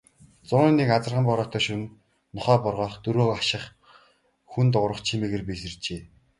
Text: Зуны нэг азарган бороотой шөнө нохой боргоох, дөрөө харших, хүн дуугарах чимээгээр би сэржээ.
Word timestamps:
Зуны 0.51 0.69
нэг 0.77 0.89
азарган 0.95 1.25
бороотой 1.27 1.61
шөнө 1.65 1.87
нохой 2.39 2.57
боргоох, 2.65 2.93
дөрөө 3.05 3.25
харших, 3.29 3.63
хүн 4.51 4.67
дуугарах 4.71 5.01
чимээгээр 5.07 5.43
би 5.47 5.55
сэржээ. 5.61 6.01